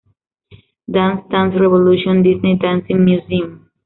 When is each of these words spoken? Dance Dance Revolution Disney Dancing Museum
Dance 0.93 1.25
Dance 1.29 1.55
Revolution 1.59 2.23
Disney 2.23 2.55
Dancing 2.57 2.99
Museum 3.05 3.69